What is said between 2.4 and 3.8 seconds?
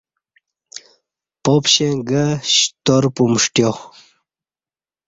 شتار پُمݜٹیا